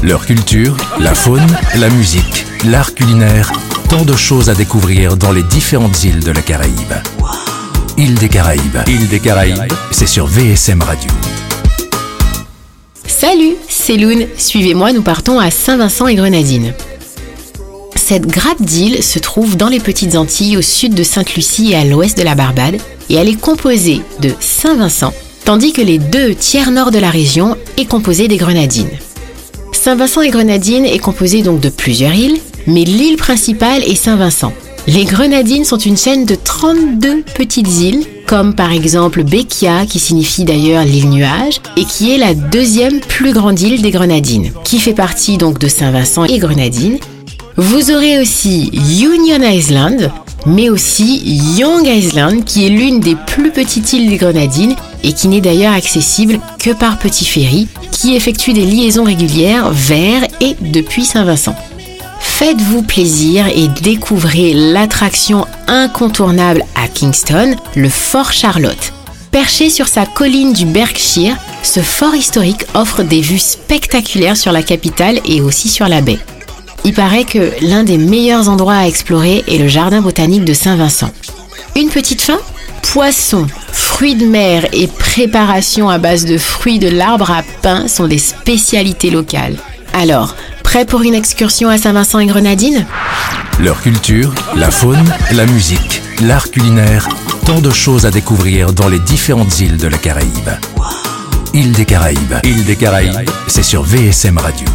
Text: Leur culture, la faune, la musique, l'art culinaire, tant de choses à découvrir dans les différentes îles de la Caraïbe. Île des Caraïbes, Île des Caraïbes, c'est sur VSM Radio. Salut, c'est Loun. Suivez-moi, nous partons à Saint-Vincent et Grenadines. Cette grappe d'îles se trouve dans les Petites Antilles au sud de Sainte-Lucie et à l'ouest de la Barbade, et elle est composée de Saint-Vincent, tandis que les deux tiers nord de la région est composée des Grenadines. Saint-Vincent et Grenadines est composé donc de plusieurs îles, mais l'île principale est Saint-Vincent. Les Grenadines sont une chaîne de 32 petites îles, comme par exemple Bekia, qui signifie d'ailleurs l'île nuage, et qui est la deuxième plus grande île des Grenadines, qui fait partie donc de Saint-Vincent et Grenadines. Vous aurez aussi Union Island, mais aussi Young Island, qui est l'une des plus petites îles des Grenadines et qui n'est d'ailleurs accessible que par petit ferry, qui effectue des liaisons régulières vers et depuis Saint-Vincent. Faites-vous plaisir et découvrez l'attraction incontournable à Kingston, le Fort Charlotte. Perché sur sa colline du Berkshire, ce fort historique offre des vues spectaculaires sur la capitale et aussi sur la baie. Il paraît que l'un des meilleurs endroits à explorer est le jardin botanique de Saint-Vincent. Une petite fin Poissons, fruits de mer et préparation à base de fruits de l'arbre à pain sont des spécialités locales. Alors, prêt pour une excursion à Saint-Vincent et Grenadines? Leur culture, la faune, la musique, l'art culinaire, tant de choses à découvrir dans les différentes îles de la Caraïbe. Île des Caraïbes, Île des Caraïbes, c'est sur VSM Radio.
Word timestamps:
Leur 0.00 0.26
culture, 0.26 0.76
la 1.00 1.12
faune, 1.12 1.46
la 1.74 1.90
musique, 1.90 2.46
l'art 2.64 2.94
culinaire, 2.94 3.52
tant 3.88 4.04
de 4.04 4.14
choses 4.14 4.48
à 4.48 4.54
découvrir 4.54 5.16
dans 5.16 5.32
les 5.32 5.42
différentes 5.42 6.04
îles 6.04 6.22
de 6.22 6.30
la 6.30 6.40
Caraïbe. 6.40 6.94
Île 7.96 8.14
des 8.14 8.28
Caraïbes, 8.28 8.78
Île 8.86 9.08
des 9.08 9.18
Caraïbes, 9.18 9.72
c'est 9.90 10.06
sur 10.06 10.28
VSM 10.28 10.82
Radio. 10.82 11.10
Salut, 13.08 13.56
c'est 13.68 13.96
Loun. 13.96 14.28
Suivez-moi, 14.36 14.92
nous 14.92 15.02
partons 15.02 15.40
à 15.40 15.50
Saint-Vincent 15.50 16.06
et 16.06 16.14
Grenadines. 16.14 16.74
Cette 17.96 18.28
grappe 18.28 18.62
d'îles 18.62 19.02
se 19.02 19.18
trouve 19.18 19.56
dans 19.56 19.68
les 19.68 19.80
Petites 19.80 20.14
Antilles 20.14 20.58
au 20.58 20.62
sud 20.62 20.94
de 20.94 21.02
Sainte-Lucie 21.02 21.72
et 21.72 21.76
à 21.76 21.84
l'ouest 21.84 22.16
de 22.16 22.22
la 22.22 22.36
Barbade, 22.36 22.76
et 23.10 23.16
elle 23.16 23.28
est 23.28 23.40
composée 23.40 24.02
de 24.20 24.32
Saint-Vincent, 24.38 25.12
tandis 25.44 25.72
que 25.72 25.82
les 25.82 25.98
deux 25.98 26.36
tiers 26.36 26.70
nord 26.70 26.92
de 26.92 27.00
la 27.00 27.10
région 27.10 27.56
est 27.76 27.86
composée 27.86 28.28
des 28.28 28.36
Grenadines. 28.36 28.90
Saint-Vincent 29.78 30.22
et 30.22 30.30
Grenadines 30.30 30.84
est 30.84 30.98
composé 30.98 31.42
donc 31.42 31.60
de 31.60 31.68
plusieurs 31.68 32.12
îles, 32.12 32.40
mais 32.66 32.82
l'île 32.82 33.16
principale 33.16 33.84
est 33.84 33.94
Saint-Vincent. 33.94 34.52
Les 34.88 35.04
Grenadines 35.04 35.64
sont 35.64 35.78
une 35.78 35.96
chaîne 35.96 36.24
de 36.24 36.34
32 36.34 37.22
petites 37.36 37.80
îles, 37.80 38.04
comme 38.26 38.56
par 38.56 38.72
exemple 38.72 39.22
Bekia, 39.22 39.86
qui 39.86 40.00
signifie 40.00 40.44
d'ailleurs 40.44 40.82
l'île 40.82 41.08
nuage, 41.08 41.60
et 41.76 41.84
qui 41.84 42.12
est 42.12 42.18
la 42.18 42.34
deuxième 42.34 42.98
plus 42.98 43.32
grande 43.32 43.60
île 43.60 43.80
des 43.80 43.92
Grenadines, 43.92 44.50
qui 44.64 44.80
fait 44.80 44.94
partie 44.94 45.38
donc 45.38 45.60
de 45.60 45.68
Saint-Vincent 45.68 46.24
et 46.24 46.38
Grenadines. 46.38 46.98
Vous 47.56 47.92
aurez 47.92 48.18
aussi 48.18 48.72
Union 49.00 49.48
Island, 49.48 50.10
mais 50.44 50.70
aussi 50.70 51.22
Young 51.56 51.86
Island, 51.86 52.44
qui 52.44 52.66
est 52.66 52.70
l'une 52.70 52.98
des 52.98 53.16
plus 53.28 53.52
petites 53.52 53.92
îles 53.92 54.10
des 54.10 54.16
Grenadines 54.16 54.74
et 55.02 55.12
qui 55.12 55.28
n'est 55.28 55.40
d'ailleurs 55.40 55.74
accessible 55.74 56.40
que 56.58 56.70
par 56.70 56.98
petit 56.98 57.24
ferry, 57.24 57.68
qui 57.90 58.14
effectue 58.14 58.52
des 58.52 58.64
liaisons 58.64 59.04
régulières 59.04 59.70
vers 59.70 60.22
et 60.40 60.56
depuis 60.60 61.04
Saint-Vincent. 61.04 61.56
Faites-vous 62.20 62.82
plaisir 62.82 63.46
et 63.48 63.68
découvrez 63.82 64.52
l'attraction 64.54 65.46
incontournable 65.66 66.64
à 66.74 66.88
Kingston, 66.88 67.56
le 67.74 67.88
Fort 67.88 68.32
Charlotte. 68.32 68.92
Perché 69.30 69.70
sur 69.70 69.88
sa 69.88 70.06
colline 70.06 70.52
du 70.52 70.64
Berkshire, 70.64 71.36
ce 71.62 71.80
fort 71.80 72.14
historique 72.14 72.64
offre 72.74 73.02
des 73.02 73.20
vues 73.20 73.38
spectaculaires 73.38 74.36
sur 74.36 74.52
la 74.52 74.62
capitale 74.62 75.20
et 75.26 75.40
aussi 75.40 75.68
sur 75.68 75.88
la 75.88 76.00
baie. 76.00 76.18
Il 76.84 76.94
paraît 76.94 77.24
que 77.24 77.52
l'un 77.60 77.84
des 77.84 77.98
meilleurs 77.98 78.48
endroits 78.48 78.76
à 78.76 78.86
explorer 78.86 79.44
est 79.46 79.58
le 79.58 79.68
jardin 79.68 80.00
botanique 80.00 80.44
de 80.44 80.54
Saint-Vincent. 80.54 81.10
Une 81.78 81.90
petite 81.90 82.22
fin 82.22 82.40
Poissons, 82.82 83.46
fruits 83.70 84.16
de 84.16 84.26
mer 84.26 84.66
et 84.72 84.88
préparation 84.88 85.88
à 85.88 85.98
base 85.98 86.24
de 86.24 86.36
fruits 86.36 86.80
de 86.80 86.88
l'arbre 86.88 87.30
à 87.30 87.44
pain 87.62 87.86
sont 87.86 88.08
des 88.08 88.18
spécialités 88.18 89.10
locales. 89.10 89.56
Alors, 89.92 90.34
prêt 90.64 90.84
pour 90.84 91.02
une 91.02 91.14
excursion 91.14 91.68
à 91.68 91.78
Saint-Vincent 91.78 92.18
et 92.18 92.26
Grenadines? 92.26 92.84
Leur 93.60 93.80
culture, 93.80 94.34
la 94.56 94.72
faune, 94.72 95.08
la 95.30 95.46
musique, 95.46 96.02
l'art 96.20 96.50
culinaire, 96.50 97.08
tant 97.46 97.60
de 97.60 97.70
choses 97.70 98.06
à 98.06 98.10
découvrir 98.10 98.72
dans 98.72 98.88
les 98.88 98.98
différentes 98.98 99.60
îles 99.60 99.76
de 99.76 99.86
la 99.86 99.98
Caraïbe. 99.98 100.50
Île 101.54 101.70
des 101.70 101.84
Caraïbes, 101.84 102.34
Île 102.42 102.64
des 102.64 102.74
Caraïbes, 102.74 103.30
c'est 103.46 103.62
sur 103.62 103.84
VSM 103.84 104.36
Radio. 104.38 104.66